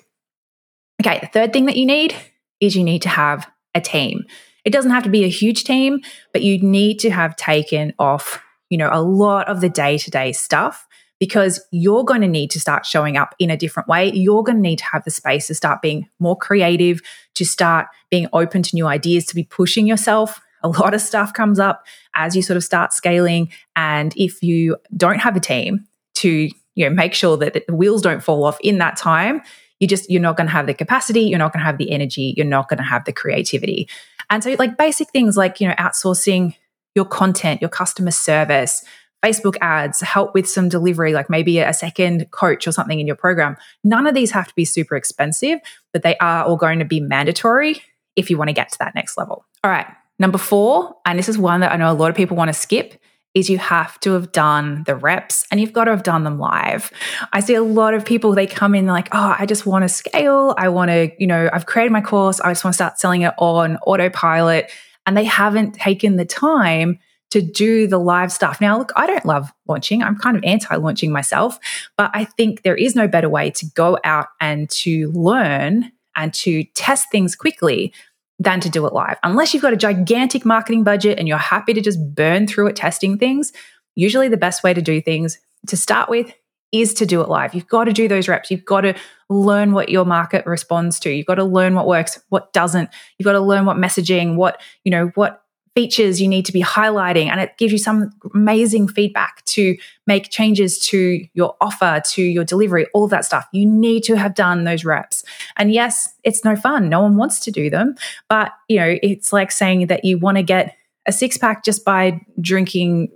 Okay, 1.02 1.18
the 1.20 1.26
third 1.26 1.52
thing 1.52 1.66
that 1.66 1.76
you 1.76 1.84
need 1.84 2.16
is 2.60 2.74
you 2.74 2.82
need 2.82 3.02
to 3.02 3.10
have 3.10 3.46
a 3.74 3.82
team. 3.82 4.24
It 4.66 4.72
doesn't 4.72 4.90
have 4.90 5.04
to 5.04 5.08
be 5.08 5.24
a 5.24 5.28
huge 5.28 5.62
team, 5.62 6.00
but 6.32 6.42
you 6.42 6.58
need 6.60 6.98
to 6.98 7.10
have 7.10 7.36
taken 7.36 7.94
off, 8.00 8.42
you 8.68 8.76
know, 8.76 8.90
a 8.92 9.00
lot 9.00 9.48
of 9.48 9.60
the 9.60 9.68
day 9.68 9.96
to 9.96 10.10
day 10.10 10.32
stuff 10.32 10.86
because 11.20 11.64
you're 11.70 12.04
going 12.04 12.20
to 12.20 12.28
need 12.28 12.50
to 12.50 12.60
start 12.60 12.84
showing 12.84 13.16
up 13.16 13.34
in 13.38 13.48
a 13.48 13.56
different 13.56 13.88
way. 13.88 14.10
You're 14.12 14.42
going 14.42 14.56
to 14.56 14.62
need 14.62 14.80
to 14.80 14.84
have 14.86 15.04
the 15.04 15.10
space 15.12 15.46
to 15.46 15.54
start 15.54 15.82
being 15.82 16.08
more 16.18 16.36
creative, 16.36 17.00
to 17.36 17.44
start 17.44 17.86
being 18.10 18.26
open 18.32 18.62
to 18.64 18.74
new 18.74 18.88
ideas, 18.88 19.24
to 19.26 19.36
be 19.36 19.44
pushing 19.44 19.86
yourself. 19.86 20.40
A 20.64 20.68
lot 20.68 20.94
of 20.94 21.00
stuff 21.00 21.32
comes 21.32 21.60
up 21.60 21.86
as 22.16 22.34
you 22.34 22.42
sort 22.42 22.56
of 22.56 22.64
start 22.64 22.92
scaling. 22.92 23.52
And 23.76 24.12
if 24.16 24.42
you 24.42 24.76
don't 24.96 25.20
have 25.20 25.36
a 25.36 25.40
team 25.40 25.86
to, 26.16 26.50
you 26.74 26.88
know, 26.88 26.90
make 26.90 27.14
sure 27.14 27.36
that 27.36 27.54
the 27.54 27.74
wheels 27.74 28.02
don't 28.02 28.22
fall 28.22 28.44
off 28.44 28.58
in 28.60 28.78
that 28.78 28.96
time, 28.96 29.42
you 29.78 29.86
just, 29.86 30.10
you're 30.10 30.22
not 30.22 30.36
going 30.36 30.46
to 30.46 30.52
have 30.52 30.66
the 30.66 30.74
capacity, 30.74 31.20
you're 31.20 31.38
not 31.38 31.52
going 31.52 31.60
to 31.60 31.66
have 31.66 31.78
the 31.78 31.90
energy, 31.90 32.34
you're 32.36 32.46
not 32.46 32.68
going 32.68 32.78
to 32.78 32.82
have 32.82 33.04
the 33.04 33.12
creativity. 33.12 33.88
And 34.30 34.42
so, 34.42 34.54
like 34.58 34.76
basic 34.76 35.10
things 35.10 35.36
like, 35.36 35.60
you 35.60 35.68
know, 35.68 35.74
outsourcing 35.74 36.54
your 36.94 37.04
content, 37.04 37.60
your 37.60 37.70
customer 37.70 38.10
service, 38.10 38.84
Facebook 39.24 39.56
ads, 39.60 40.00
help 40.00 40.34
with 40.34 40.48
some 40.48 40.68
delivery, 40.68 41.12
like 41.12 41.28
maybe 41.28 41.58
a 41.58 41.72
second 41.72 42.30
coach 42.30 42.66
or 42.66 42.72
something 42.72 43.00
in 43.00 43.06
your 43.06 43.16
program. 43.16 43.56
None 43.84 44.06
of 44.06 44.14
these 44.14 44.30
have 44.30 44.48
to 44.48 44.54
be 44.54 44.64
super 44.64 44.96
expensive, 44.96 45.58
but 45.92 46.02
they 46.02 46.16
are 46.18 46.44
all 46.44 46.56
going 46.56 46.78
to 46.78 46.84
be 46.84 47.00
mandatory 47.00 47.82
if 48.14 48.30
you 48.30 48.38
want 48.38 48.48
to 48.48 48.54
get 48.54 48.70
to 48.72 48.78
that 48.78 48.94
next 48.94 49.16
level. 49.16 49.44
All 49.64 49.70
right. 49.70 49.86
Number 50.18 50.38
four, 50.38 50.96
and 51.04 51.18
this 51.18 51.28
is 51.28 51.36
one 51.36 51.60
that 51.60 51.72
I 51.72 51.76
know 51.76 51.90
a 51.90 51.94
lot 51.94 52.10
of 52.10 52.16
people 52.16 52.36
want 52.36 52.48
to 52.48 52.54
skip, 52.54 52.94
is 53.36 53.50
you 53.50 53.58
have 53.58 54.00
to 54.00 54.12
have 54.12 54.32
done 54.32 54.82
the 54.86 54.96
reps 54.96 55.46
and 55.50 55.60
you've 55.60 55.74
got 55.74 55.84
to 55.84 55.90
have 55.90 56.02
done 56.02 56.24
them 56.24 56.38
live. 56.38 56.90
I 57.34 57.40
see 57.40 57.54
a 57.54 57.62
lot 57.62 57.92
of 57.92 58.02
people, 58.02 58.34
they 58.34 58.46
come 58.46 58.74
in 58.74 58.86
like, 58.86 59.10
oh, 59.12 59.36
I 59.38 59.44
just 59.44 59.66
want 59.66 59.82
to 59.82 59.90
scale. 59.90 60.54
I 60.56 60.70
want 60.70 60.88
to, 60.88 61.10
you 61.18 61.26
know, 61.26 61.50
I've 61.52 61.66
created 61.66 61.92
my 61.92 62.00
course. 62.00 62.40
I 62.40 62.50
just 62.50 62.64
want 62.64 62.72
to 62.72 62.76
start 62.76 62.98
selling 62.98 63.22
it 63.22 63.34
on 63.36 63.76
autopilot. 63.86 64.72
And 65.04 65.14
they 65.14 65.24
haven't 65.24 65.74
taken 65.74 66.16
the 66.16 66.24
time 66.24 66.98
to 67.28 67.42
do 67.42 67.86
the 67.86 67.98
live 67.98 68.32
stuff. 68.32 68.58
Now, 68.58 68.78
look, 68.78 68.90
I 68.96 69.06
don't 69.06 69.26
love 69.26 69.52
launching. 69.68 70.02
I'm 70.02 70.16
kind 70.16 70.38
of 70.38 70.42
anti 70.42 70.74
launching 70.76 71.12
myself, 71.12 71.58
but 71.98 72.10
I 72.14 72.24
think 72.24 72.62
there 72.62 72.74
is 72.74 72.96
no 72.96 73.06
better 73.06 73.28
way 73.28 73.50
to 73.50 73.66
go 73.74 73.98
out 74.02 74.28
and 74.40 74.70
to 74.70 75.10
learn 75.10 75.92
and 76.16 76.32
to 76.32 76.64
test 76.74 77.10
things 77.12 77.36
quickly 77.36 77.92
than 78.38 78.60
to 78.60 78.70
do 78.70 78.86
it 78.86 78.92
live. 78.92 79.16
Unless 79.22 79.54
you've 79.54 79.62
got 79.62 79.72
a 79.72 79.78
gigantic 79.78 80.44
marketing 80.44 80.84
budget 80.84 81.18
and 81.18 81.26
you're 81.26 81.38
happy 81.38 81.72
to 81.72 81.80
just 81.80 81.98
burn 82.14 82.46
through 82.46 82.68
it 82.68 82.76
testing 82.76 83.18
things, 83.18 83.52
usually 83.94 84.28
the 84.28 84.36
best 84.36 84.62
way 84.62 84.74
to 84.74 84.82
do 84.82 85.00
things 85.00 85.38
to 85.68 85.76
start 85.76 86.08
with 86.08 86.32
is 86.72 86.92
to 86.94 87.06
do 87.06 87.20
it 87.22 87.28
live. 87.28 87.54
You've 87.54 87.68
got 87.68 87.84
to 87.84 87.92
do 87.92 88.08
those 88.08 88.28
reps. 88.28 88.50
You've 88.50 88.64
got 88.64 88.82
to 88.82 88.94
learn 89.30 89.72
what 89.72 89.88
your 89.88 90.04
market 90.04 90.44
responds 90.46 91.00
to. 91.00 91.10
You've 91.10 91.26
got 91.26 91.36
to 91.36 91.44
learn 91.44 91.74
what 91.74 91.86
works, 91.86 92.20
what 92.28 92.52
doesn't. 92.52 92.90
You've 93.18 93.24
got 93.24 93.32
to 93.32 93.40
learn 93.40 93.64
what 93.64 93.76
messaging, 93.76 94.36
what, 94.36 94.60
you 94.84 94.90
know, 94.90 95.10
what 95.14 95.42
features 95.76 96.22
you 96.22 96.26
need 96.26 96.46
to 96.46 96.52
be 96.52 96.62
highlighting 96.62 97.26
and 97.26 97.38
it 97.38 97.54
gives 97.58 97.70
you 97.70 97.78
some 97.78 98.10
amazing 98.34 98.88
feedback 98.88 99.44
to 99.44 99.76
make 100.06 100.30
changes 100.30 100.78
to 100.78 101.20
your 101.34 101.54
offer 101.60 102.00
to 102.02 102.22
your 102.22 102.44
delivery 102.44 102.86
all 102.94 103.04
of 103.04 103.10
that 103.10 103.26
stuff. 103.26 103.46
You 103.52 103.66
need 103.66 104.02
to 104.04 104.16
have 104.16 104.34
done 104.34 104.64
those 104.64 104.86
reps. 104.86 105.22
And 105.58 105.70
yes 105.70 106.14
it's 106.24 106.44
no 106.46 106.56
fun. 106.56 106.88
No 106.88 107.02
one 107.02 107.18
wants 107.18 107.40
to 107.40 107.50
do 107.50 107.68
them. 107.68 107.94
But 108.30 108.52
you 108.68 108.78
know 108.78 108.96
it's 109.02 109.34
like 109.34 109.52
saying 109.52 109.88
that 109.88 110.02
you 110.02 110.16
want 110.18 110.38
to 110.38 110.42
get 110.42 110.74
a 111.04 111.12
six 111.12 111.36
pack 111.36 111.62
just 111.62 111.84
by 111.84 112.22
drinking 112.40 113.12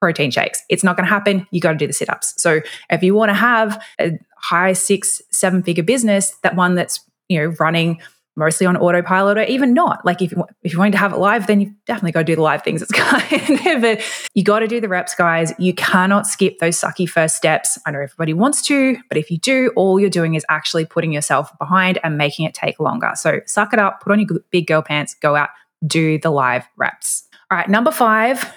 protein 0.00 0.30
shakes. 0.30 0.62
It's 0.70 0.82
not 0.82 0.96
going 0.96 1.06
to 1.06 1.12
happen. 1.12 1.46
You 1.50 1.60
got 1.60 1.72
to 1.72 1.78
do 1.78 1.86
the 1.86 1.92
sit-ups. 1.92 2.40
So 2.40 2.62
if 2.88 3.02
you 3.02 3.14
want 3.14 3.28
to 3.28 3.34
have 3.34 3.84
a 4.00 4.18
high 4.38 4.72
six 4.72 5.20
seven 5.30 5.62
figure 5.62 5.84
business 5.84 6.30
that 6.42 6.56
one 6.56 6.74
that's 6.74 7.00
you 7.28 7.38
know 7.38 7.54
running 7.60 8.00
mostly 8.38 8.66
on 8.66 8.76
autopilot 8.76 9.36
or 9.36 9.42
even 9.42 9.74
not. 9.74 10.04
Like 10.04 10.22
if 10.22 10.30
you, 10.32 10.44
if 10.62 10.72
you're 10.72 10.78
going 10.78 10.92
to 10.92 10.98
have 10.98 11.12
it 11.12 11.18
live, 11.18 11.46
then 11.46 11.60
you've 11.60 11.84
definitely 11.84 12.12
got 12.12 12.20
to 12.20 12.24
do 12.24 12.36
the 12.36 12.42
live 12.42 12.62
things. 12.62 12.80
It's 12.80 12.92
kind 12.94 13.84
of 13.84 14.02
you 14.34 14.44
got 14.44 14.60
to 14.60 14.68
do 14.68 14.80
the 14.80 14.88
reps, 14.88 15.14
guys. 15.14 15.52
You 15.58 15.74
cannot 15.74 16.26
skip 16.26 16.58
those 16.60 16.80
sucky 16.80 17.08
first 17.08 17.36
steps. 17.36 17.78
I 17.84 17.90
know 17.90 18.00
everybody 18.00 18.32
wants 18.32 18.62
to, 18.66 18.96
but 19.08 19.18
if 19.18 19.30
you 19.30 19.38
do, 19.38 19.72
all 19.76 19.98
you're 19.98 20.08
doing 20.08 20.34
is 20.34 20.46
actually 20.48 20.86
putting 20.86 21.12
yourself 21.12 21.50
behind 21.58 21.98
and 22.04 22.16
making 22.16 22.46
it 22.46 22.54
take 22.54 22.78
longer. 22.78 23.12
So 23.16 23.40
suck 23.46 23.72
it 23.72 23.80
up, 23.80 24.00
put 24.00 24.12
on 24.12 24.20
your 24.20 24.40
big 24.50 24.66
girl 24.66 24.82
pants, 24.82 25.14
go 25.14 25.34
out, 25.34 25.50
do 25.86 26.18
the 26.18 26.30
live 26.30 26.66
reps. 26.76 27.24
All 27.50 27.58
right, 27.58 27.68
number 27.68 27.90
five 27.90 28.52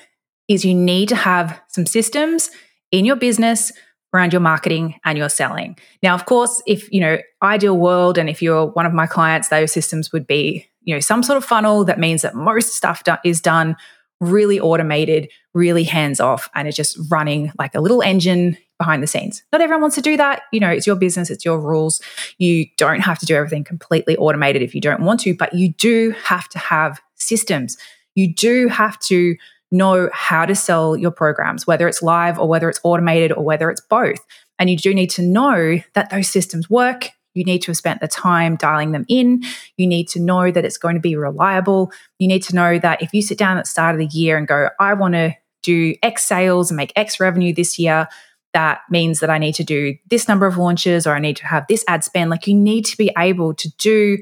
is 0.47 0.63
you 0.63 0.75
need 0.75 1.09
to 1.09 1.15
have 1.15 1.59
some 1.69 1.85
systems 1.85 2.51
in 2.91 3.05
your 3.05 3.15
business 3.15 3.71
around 4.13 4.33
your 4.33 4.41
marketing 4.41 4.99
and 5.05 5.17
your 5.17 5.29
selling. 5.29 5.77
Now, 6.03 6.13
of 6.13 6.25
course, 6.25 6.61
if, 6.67 6.91
you 6.91 6.99
know, 6.99 7.17
ideal 7.41 7.77
world 7.77 8.17
and 8.17 8.29
if 8.29 8.41
you're 8.41 8.65
one 8.65 8.85
of 8.85 8.93
my 8.93 9.07
clients, 9.07 9.47
those 9.47 9.71
systems 9.71 10.11
would 10.11 10.27
be, 10.27 10.67
you 10.83 10.93
know, 10.93 10.99
some 10.99 11.23
sort 11.23 11.37
of 11.37 11.45
funnel 11.45 11.85
that 11.85 11.99
means 11.99 12.21
that 12.23 12.35
most 12.35 12.73
stuff 12.73 13.03
do- 13.03 13.15
is 13.23 13.39
done 13.39 13.75
really 14.19 14.59
automated, 14.59 15.29
really 15.53 15.83
hands 15.83 16.19
off, 16.19 16.49
and 16.53 16.67
it's 16.67 16.77
just 16.77 16.97
running 17.09 17.51
like 17.57 17.73
a 17.73 17.81
little 17.81 18.01
engine 18.03 18.55
behind 18.77 19.01
the 19.01 19.07
scenes. 19.07 19.43
Not 19.51 19.61
everyone 19.61 19.81
wants 19.81 19.95
to 19.95 20.01
do 20.01 20.15
that. 20.17 20.43
You 20.51 20.59
know, 20.59 20.69
it's 20.69 20.87
your 20.87 20.95
business, 20.95 21.29
it's 21.29 21.43
your 21.43 21.59
rules. 21.59 22.01
You 22.37 22.65
don't 22.77 23.01
have 23.01 23.19
to 23.19 23.25
do 23.25 23.35
everything 23.35 23.63
completely 23.63 24.15
automated 24.17 24.61
if 24.61 24.73
you 24.75 24.81
don't 24.81 25.01
want 25.01 25.19
to, 25.21 25.35
but 25.35 25.53
you 25.53 25.73
do 25.73 26.15
have 26.23 26.47
to 26.49 26.59
have 26.59 27.01
systems. 27.15 27.77
You 28.15 28.33
do 28.33 28.67
have 28.67 28.99
to 28.99 29.35
know 29.71 30.09
how 30.11 30.45
to 30.45 30.53
sell 30.53 30.95
your 30.97 31.11
programs, 31.11 31.65
whether 31.65 31.87
it's 31.87 32.01
live 32.01 32.37
or 32.37 32.47
whether 32.47 32.69
it's 32.69 32.79
automated 32.83 33.31
or 33.31 33.43
whether 33.43 33.69
it's 33.69 33.81
both. 33.81 34.19
And 34.59 34.69
you 34.69 34.77
do 34.77 34.93
need 34.93 35.09
to 35.11 35.21
know 35.21 35.79
that 35.93 36.09
those 36.09 36.27
systems 36.27 36.69
work. 36.69 37.09
You 37.33 37.45
need 37.45 37.59
to 37.63 37.67
have 37.67 37.77
spent 37.77 38.01
the 38.01 38.07
time 38.07 38.57
dialing 38.57 38.91
them 38.91 39.05
in. 39.07 39.43
You 39.77 39.87
need 39.87 40.09
to 40.09 40.19
know 40.19 40.51
that 40.51 40.65
it's 40.65 40.77
going 40.77 40.95
to 40.95 41.01
be 41.01 41.15
reliable. 41.15 41.91
You 42.19 42.27
need 42.27 42.43
to 42.43 42.55
know 42.55 42.77
that 42.79 43.01
if 43.01 43.13
you 43.13 43.21
sit 43.21 43.37
down 43.37 43.57
at 43.57 43.63
the 43.63 43.69
start 43.69 43.95
of 43.95 43.99
the 43.99 44.17
year 44.17 44.37
and 44.37 44.47
go, 44.47 44.69
I 44.79 44.93
want 44.93 45.13
to 45.13 45.33
do 45.63 45.95
X 46.03 46.25
sales 46.25 46.69
and 46.69 46.77
make 46.77 46.91
X 46.95 47.19
revenue 47.19 47.53
this 47.53 47.79
year, 47.79 48.07
that 48.53 48.81
means 48.89 49.21
that 49.21 49.29
I 49.29 49.37
need 49.37 49.55
to 49.55 49.63
do 49.63 49.95
this 50.09 50.27
number 50.27 50.45
of 50.45 50.57
launches 50.57 51.07
or 51.07 51.15
I 51.15 51.19
need 51.19 51.37
to 51.37 51.47
have 51.47 51.65
this 51.69 51.85
ad 51.87 52.03
spend. 52.03 52.29
Like 52.29 52.47
you 52.47 52.53
need 52.53 52.85
to 52.85 52.97
be 52.97 53.11
able 53.17 53.53
to 53.53 53.69
do 53.77 54.17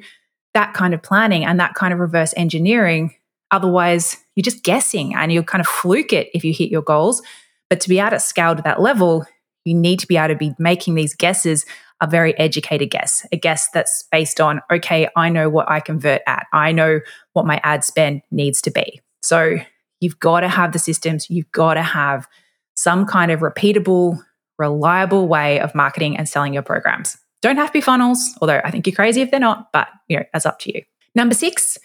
that 0.53 0.73
kind 0.73 0.93
of 0.93 1.01
planning 1.01 1.45
and 1.45 1.59
that 1.59 1.73
kind 1.73 1.93
of 1.93 1.99
reverse 1.99 2.33
engineering. 2.37 3.15
Otherwise, 3.51 4.17
you're 4.35 4.43
just 4.43 4.63
guessing 4.63 5.15
and 5.15 5.31
you'll 5.31 5.43
kind 5.43 5.61
of 5.61 5.67
fluke 5.67 6.13
it 6.13 6.29
if 6.33 6.43
you 6.43 6.53
hit 6.53 6.69
your 6.69 6.81
goals. 6.81 7.21
But 7.69 7.79
to 7.81 7.89
be 7.89 7.99
able 7.99 8.11
to 8.11 8.19
scale 8.19 8.55
to 8.55 8.61
that 8.63 8.81
level, 8.81 9.25
you 9.65 9.73
need 9.73 9.99
to 9.99 10.07
be 10.07 10.17
able 10.17 10.29
to 10.29 10.35
be 10.35 10.53
making 10.57 10.95
these 10.95 11.15
guesses 11.15 11.65
a 12.01 12.07
very 12.07 12.37
educated 12.39 12.89
guess, 12.89 13.25
a 13.31 13.37
guess 13.37 13.69
that's 13.71 14.05
based 14.11 14.39
on, 14.39 14.61
okay, 14.71 15.09
I 15.15 15.29
know 15.29 15.49
what 15.49 15.69
I 15.69 15.79
convert 15.79 16.21
at. 16.27 16.47
I 16.53 16.71
know 16.71 17.01
what 17.33 17.45
my 17.45 17.59
ad 17.63 17.83
spend 17.83 18.21
needs 18.31 18.61
to 18.63 18.71
be. 18.71 19.01
So 19.21 19.57
you've 19.99 20.19
got 20.19 20.41
to 20.41 20.47
have 20.47 20.71
the 20.71 20.79
systems, 20.79 21.29
you've 21.29 21.51
got 21.51 21.73
to 21.73 21.83
have 21.83 22.27
some 22.75 23.05
kind 23.05 23.31
of 23.31 23.41
repeatable, 23.41 24.17
reliable 24.57 25.27
way 25.27 25.59
of 25.59 25.75
marketing 25.75 26.15
and 26.15 26.27
selling 26.27 26.53
your 26.53 26.63
programs. 26.63 27.17
Don't 27.41 27.57
have 27.57 27.67
to 27.67 27.73
be 27.73 27.81
funnels, 27.81 28.37
although 28.41 28.61
I 28.63 28.71
think 28.71 28.87
you're 28.87 28.95
crazy 28.95 29.21
if 29.21 29.31
they're 29.31 29.39
not, 29.39 29.71
but 29.73 29.89
you 30.07 30.17
know, 30.17 30.23
that's 30.31 30.45
up 30.45 30.59
to 30.59 30.73
you. 30.73 30.83
Number 31.15 31.35
six 31.35 31.77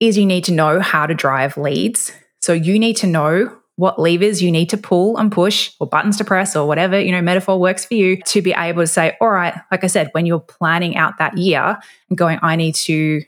is 0.00 0.18
you 0.18 0.26
need 0.26 0.44
to 0.44 0.52
know 0.52 0.80
how 0.80 1.06
to 1.06 1.14
drive 1.14 1.56
leads. 1.56 2.12
So 2.40 2.52
you 2.52 2.78
need 2.78 2.96
to 2.98 3.06
know 3.06 3.56
what 3.76 3.98
levers 3.98 4.42
you 4.42 4.50
need 4.50 4.68
to 4.70 4.76
pull 4.76 5.16
and 5.16 5.32
push 5.32 5.72
or 5.80 5.86
buttons 5.86 6.18
to 6.18 6.24
press 6.24 6.54
or 6.54 6.66
whatever, 6.66 7.00
you 7.00 7.12
know, 7.12 7.22
metaphor 7.22 7.58
works 7.58 7.84
for 7.84 7.94
you 7.94 8.20
to 8.22 8.42
be 8.42 8.52
able 8.52 8.82
to 8.82 8.86
say, 8.86 9.16
all 9.22 9.30
right, 9.30 9.54
like 9.70 9.84
I 9.84 9.86
said, 9.86 10.10
when 10.12 10.26
you're 10.26 10.40
planning 10.40 10.96
out 10.96 11.16
that 11.18 11.38
year 11.38 11.78
and 12.08 12.18
going, 12.18 12.38
I 12.42 12.56
need 12.56 12.74
to 12.74 13.22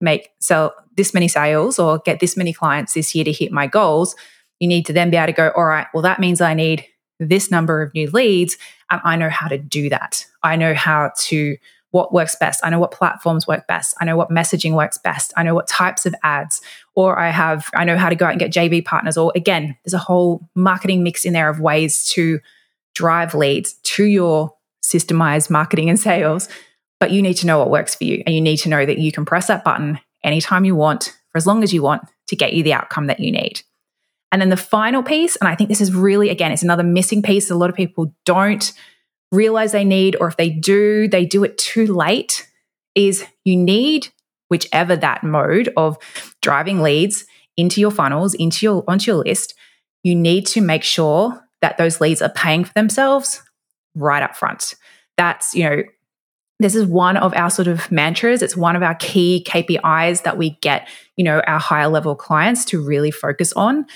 make 0.00 0.30
sell 0.40 0.74
this 0.96 1.14
many 1.14 1.28
sales 1.28 1.78
or 1.78 1.98
get 1.98 2.18
this 2.18 2.36
many 2.36 2.52
clients 2.52 2.94
this 2.94 3.14
year 3.14 3.24
to 3.24 3.32
hit 3.32 3.52
my 3.52 3.68
goals, 3.68 4.16
you 4.58 4.66
need 4.66 4.86
to 4.86 4.92
then 4.92 5.10
be 5.10 5.16
able 5.16 5.26
to 5.26 5.32
go, 5.32 5.52
all 5.56 5.64
right, 5.64 5.86
well, 5.94 6.02
that 6.02 6.18
means 6.18 6.40
I 6.40 6.54
need 6.54 6.84
this 7.20 7.50
number 7.50 7.80
of 7.80 7.94
new 7.94 8.10
leads 8.10 8.58
and 8.90 9.00
I 9.04 9.14
know 9.14 9.30
how 9.30 9.46
to 9.48 9.58
do 9.58 9.88
that. 9.90 10.26
I 10.42 10.56
know 10.56 10.74
how 10.74 11.12
to 11.16 11.56
what 11.92 12.12
works 12.12 12.34
best. 12.34 12.60
I 12.64 12.70
know 12.70 12.80
what 12.80 12.90
platforms 12.90 13.46
work 13.46 13.66
best. 13.66 13.94
I 14.00 14.04
know 14.04 14.16
what 14.16 14.30
messaging 14.30 14.74
works 14.74 14.98
best. 14.98 15.32
I 15.36 15.42
know 15.42 15.54
what 15.54 15.68
types 15.68 16.04
of 16.04 16.14
ads, 16.22 16.60
or 16.94 17.18
I 17.18 17.30
have, 17.30 17.70
I 17.74 17.84
know 17.84 17.96
how 17.96 18.08
to 18.08 18.14
go 18.14 18.26
out 18.26 18.32
and 18.32 18.40
get 18.40 18.52
JV 18.52 18.84
partners. 18.84 19.16
Or 19.16 19.30
again, 19.36 19.76
there's 19.84 19.94
a 19.94 19.98
whole 19.98 20.48
marketing 20.54 21.02
mix 21.02 21.24
in 21.24 21.34
there 21.34 21.48
of 21.48 21.60
ways 21.60 22.06
to 22.08 22.40
drive 22.94 23.34
leads 23.34 23.74
to 23.74 24.04
your 24.04 24.54
systemized 24.84 25.50
marketing 25.50 25.88
and 25.88 26.00
sales. 26.00 26.48
But 26.98 27.10
you 27.10 27.20
need 27.20 27.34
to 27.34 27.46
know 27.46 27.58
what 27.58 27.70
works 27.70 27.94
for 27.94 28.04
you. 28.04 28.22
And 28.24 28.34
you 28.34 28.40
need 28.40 28.58
to 28.58 28.68
know 28.68 28.86
that 28.86 28.98
you 28.98 29.12
can 29.12 29.24
press 29.24 29.48
that 29.48 29.64
button 29.64 30.00
anytime 30.24 30.64
you 30.64 30.74
want, 30.74 31.16
for 31.30 31.38
as 31.38 31.46
long 31.46 31.62
as 31.62 31.74
you 31.74 31.82
want, 31.82 32.02
to 32.28 32.36
get 32.36 32.54
you 32.54 32.62
the 32.62 32.72
outcome 32.72 33.06
that 33.08 33.20
you 33.20 33.30
need. 33.30 33.62
And 34.30 34.40
then 34.40 34.48
the 34.48 34.56
final 34.56 35.02
piece, 35.02 35.36
and 35.36 35.48
I 35.48 35.54
think 35.54 35.68
this 35.68 35.82
is 35.82 35.92
really, 35.92 36.30
again, 36.30 36.52
it's 36.52 36.62
another 36.62 36.82
missing 36.82 37.20
piece 37.20 37.50
a 37.50 37.54
lot 37.54 37.68
of 37.68 37.76
people 37.76 38.14
don't 38.24 38.72
realize 39.32 39.72
they 39.72 39.84
need, 39.84 40.16
or 40.20 40.28
if 40.28 40.36
they 40.36 40.50
do, 40.50 41.08
they 41.08 41.24
do 41.24 41.42
it 41.42 41.58
too 41.58 41.86
late, 41.86 42.48
is 42.94 43.24
you 43.44 43.56
need 43.56 44.08
whichever 44.48 44.94
that 44.94 45.24
mode 45.24 45.72
of 45.76 45.96
driving 46.42 46.82
leads 46.82 47.24
into 47.56 47.80
your 47.80 47.90
funnels, 47.90 48.34
into 48.34 48.66
your 48.66 48.84
onto 48.86 49.10
your 49.10 49.24
list, 49.24 49.54
you 50.02 50.14
need 50.14 50.46
to 50.46 50.60
make 50.60 50.84
sure 50.84 51.42
that 51.62 51.78
those 51.78 52.00
leads 52.00 52.20
are 52.20 52.28
paying 52.28 52.64
for 52.64 52.72
themselves 52.74 53.42
right 53.94 54.22
up 54.22 54.36
front. 54.36 54.74
That's, 55.16 55.54
you 55.54 55.64
know, 55.64 55.82
this 56.58 56.74
is 56.74 56.86
one 56.86 57.16
of 57.16 57.34
our 57.34 57.50
sort 57.50 57.68
of 57.68 57.90
mantras. 57.90 58.42
It's 58.42 58.56
one 58.56 58.76
of 58.76 58.82
our 58.82 58.94
key 58.94 59.44
KPIs 59.48 60.22
that 60.22 60.36
we 60.36 60.58
get, 60.60 60.88
you 61.16 61.24
know, 61.24 61.40
our 61.46 61.58
higher 61.58 61.88
level 61.88 62.14
clients 62.14 62.64
to 62.66 62.82
really 62.82 63.10
focus 63.10 63.52
on. 63.54 63.86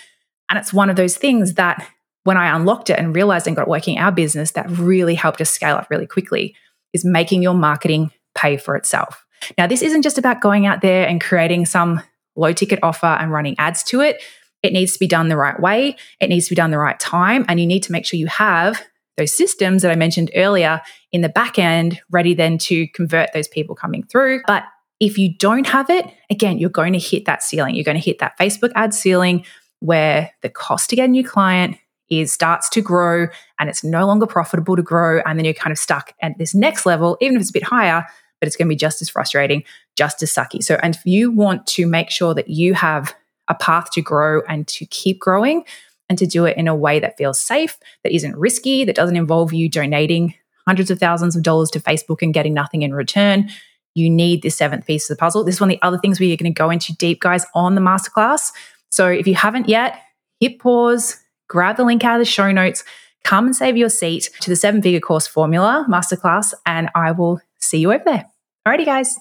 And 0.49 0.59
it's 0.59 0.73
one 0.73 0.91
of 0.91 0.97
those 0.97 1.17
things 1.17 1.55
that 1.55 1.87
when 2.27 2.37
I 2.37 2.55
unlocked 2.55 2.91
it 2.91 2.99
and 2.99 3.15
realized 3.15 3.47
and 3.47 3.55
got 3.55 3.69
working 3.69 3.99
our 3.99 4.11
business, 4.11 4.51
that 4.53 4.69
really 4.71 5.15
helped 5.15 5.41
us 5.41 5.49
scale 5.49 5.77
up 5.77 5.89
really 5.91 6.07
quickly 6.07 6.57
is 6.93 7.05
making 7.05 7.41
your 7.41 7.55
marketing 7.55 8.11
pay 8.35 8.57
for 8.57 8.75
itself. 8.75 9.25
Now, 9.57 9.69
this 9.69 9.81
isn't 9.81 10.03
just 10.03 10.19
about 10.19 10.41
going 10.41 10.67
out 10.67 10.81
there 10.81 11.07
and 11.07 11.21
creating 11.21 11.67
some 11.67 12.03
low 12.35 12.53
ticket 12.53 12.81
offer 12.83 13.07
and 13.07 13.31
running 13.31 13.55
ads 13.59 13.85
to 13.85 14.01
it. 14.01 14.21
It 14.65 14.73
needs 14.73 14.93
to 14.95 14.99
be 14.99 15.07
done 15.07 15.29
the 15.29 15.37
right 15.37 15.59
way. 15.61 15.97
It 16.21 16.29
needs 16.29 16.47
to 16.47 16.51
be 16.51 16.57
done 16.57 16.73
the 16.73 16.79
right 16.79 16.99
time. 16.99 17.45
And 17.49 17.61
you 17.61 17.67
need 17.67 17.85
to 17.85 17.93
make 17.93 18.05
sure 18.05 18.19
you 18.19 18.27
have 18.27 18.83
those 19.17 19.33
systems 19.33 19.83
that 19.83 19.93
I 19.93 19.97
mentioned 19.97 20.33
earlier 20.35 20.83
in 21.13 21.21
the 21.21 21.29
back 21.29 21.61
end 21.61 22.01
ready 22.11 22.35
then 22.35 22.59
to 22.59 22.89
convert 22.89 23.33
those 23.35 23.47
people 23.47 23.77
coming 23.77 24.03
through. 24.03 24.43
But 24.49 24.65
if 24.99 25.17
you 25.17 25.33
don't 25.37 25.67
have 25.69 25.91
it, 25.91 26.07
again, 26.29 26.59
you're 26.59 26.71
going 26.71 26.93
to 26.93 26.99
hit 26.99 27.27
that 27.27 27.45
ceiling. 27.45 27.77
You're 27.77 27.85
going 27.85 27.99
to 27.99 28.05
hit 28.05 28.19
that 28.19 28.37
Facebook 28.37 28.73
ad 28.75 28.93
ceiling 28.95 29.45
where 29.79 30.33
the 30.43 30.49
cost 30.49 30.91
to 30.91 30.97
get 30.97 31.05
a 31.05 31.13
new 31.13 31.23
client 31.23 31.77
is 32.09 32.33
starts 32.33 32.69
to 32.71 32.81
grow 32.81 33.27
and 33.59 33.69
it's 33.69 33.83
no 33.83 34.07
longer 34.07 34.27
profitable 34.27 34.77
to 34.77 34.83
grow. 34.83 35.21
And 35.27 35.39
then 35.39 35.45
you're 35.45 35.55
kind 35.55 35.73
of 35.73 35.79
stuck 35.79 36.13
at 36.21 36.39
this 36.39 36.55
next 36.55 36.87
level, 36.87 37.17
even 37.21 37.37
if 37.37 37.41
it's 37.41 37.51
a 37.51 37.55
bit 37.55 37.65
higher, 37.65 38.07
but 38.41 38.47
it's 38.47 38.57
going 38.57 38.69
to 38.69 38.73
be 38.73 38.77
just 38.77 39.03
as 39.03 39.09
frustrating, 39.09 39.65
just 39.97 40.23
as 40.23 40.31
sucky. 40.31 40.63
So, 40.63 40.79
and 40.83 40.95
if 40.95 41.05
you 41.05 41.31
want 41.31 41.67
to 41.69 41.87
make 41.87 42.11
sure 42.11 42.35
that 42.35 42.49
you 42.49 42.75
have 42.75 43.15
a 43.49 43.55
path 43.55 43.91
to 43.93 44.03
grow 44.03 44.43
and 44.49 44.67
to 44.69 44.87
keep 44.87 45.19
growing 45.19 45.65
and 46.09 46.19
to 46.19 46.27
do 46.27 46.45
it 46.45 46.57
in 46.57 46.69
a 46.69 46.77
way 46.77 47.01
that 47.01 47.17
feels 47.17 47.41
safe, 47.41 47.79
that 48.05 48.15
isn't 48.15 48.37
risky, 48.37 48.85
that 48.85 48.97
doesn't 48.97 49.17
involve 49.17 49.53
you 49.53 49.69
donating 49.69 50.35
hundreds 50.67 50.91
of 50.91 50.99
thousands 50.99 51.37
of 51.37 51.43
dollars 51.43 51.71
to 51.71 51.81
Facebook 51.81 52.23
and 52.23 52.35
getting 52.35 52.53
nothing 52.53 52.83
in 52.83 52.93
return, 52.93 53.49
you 53.95 54.11
need 54.11 54.43
this 54.43 54.57
seventh 54.57 54.87
piece 54.87 55.09
of 55.09 55.17
the 55.17 55.21
puzzle. 55.21 55.45
This 55.45 55.57
is 55.57 55.61
one 55.61 55.71
of 55.71 55.77
the 55.77 55.83
other 55.83 55.99
things 55.99 56.21
we're 56.21 56.37
going 56.37 56.53
to 56.53 56.57
go 56.57 56.71
into 56.71 56.95
deep, 56.95 57.21
guys, 57.21 57.47
on 57.55 57.75
the 57.75 57.81
masterclass. 57.81 58.53
So 58.91 59.09
if 59.09 59.27
you 59.27 59.35
haven't 59.35 59.69
yet, 59.69 60.01
hit 60.41 60.59
pause, 60.59 61.17
grab 61.49 61.77
the 61.77 61.85
link 61.85 62.05
out 62.05 62.15
of 62.15 62.21
the 62.21 62.31
show 62.31 62.53
notes, 62.53 62.85
come 63.25 63.47
and 63.47 63.57
save 63.57 63.77
your 63.77 63.89
seat 63.89 64.31
to 64.41 64.51
the 64.51 64.57
seven 64.57 64.83
figure 64.83 65.01
course 65.01 65.27
formula 65.27 65.87
masterclass, 65.89 66.55
and 66.65 66.91
I 66.95 67.13
will 67.13 67.41
see 67.59 67.79
you 67.79 67.93
over 67.93 68.05
there. 68.05 68.27
Alrighty, 68.67 68.85
guys. 68.85 69.19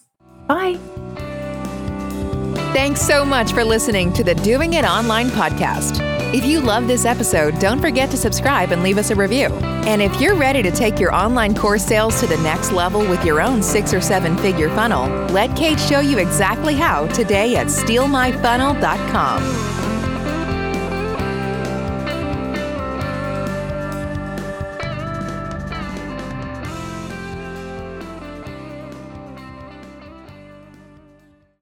Bye. 0.48 0.78
Thanks 2.74 3.02
so 3.02 3.24
much 3.24 3.54
for 3.54 3.64
listening 3.64 4.12
to 4.14 4.24
the 4.24 4.34
Doing 4.36 4.74
It 4.74 4.84
Online 4.84 5.28
podcast. 5.28 6.02
If 6.34 6.46
you 6.46 6.60
love 6.60 6.88
this 6.88 7.06
episode, 7.06 7.58
don't 7.60 7.80
forget 7.80 8.12
to 8.12 8.18
subscribe 8.18 8.74
and 8.74 8.84
leave 8.84 8.98
us 8.98 9.12
a 9.12 9.16
review. 9.16 9.48
And 9.88 10.02
if 10.02 10.20
you're 10.20 10.36
ready 10.36 10.62
to 10.64 10.72
take 10.72 11.00
your 11.00 11.16
online 11.16 11.56
course 11.56 11.86
sales 11.86 12.20
to 12.20 12.28
the 12.28 12.36
next 12.38 12.74
level 12.74 13.00
with 13.00 13.24
your 13.24 13.40
own 13.40 13.64
six 13.64 13.94
or 13.94 14.02
seven 14.02 14.36
figure 14.38 14.70
funnel, 14.72 15.08
let 15.32 15.56
Kate 15.56 15.80
show 15.80 16.02
you 16.02 16.18
exactly 16.18 16.76
how 16.76 17.08
today 17.08 17.56
at 17.56 17.68
stealmyfunnel.com. 17.68 19.65